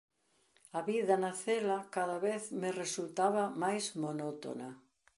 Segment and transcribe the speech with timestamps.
[0.77, 4.69] A vida na cela cada vez me resultaba máis monótona.